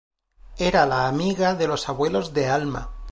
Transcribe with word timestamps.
Era 0.69 0.87
la 0.87 1.07
amiga 1.07 1.53
de 1.53 1.67
los 1.67 1.87
abuelos 1.87 2.33
de 2.33 2.47
Alma. 2.49 2.89